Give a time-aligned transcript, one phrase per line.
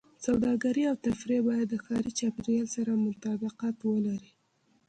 [0.25, 4.31] سوداګرۍ او تفریح باید د ښاري چاپېریال سره مطابقت ولري.